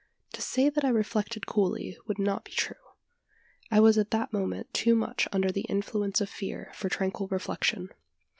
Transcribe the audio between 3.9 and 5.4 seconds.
at that moment too much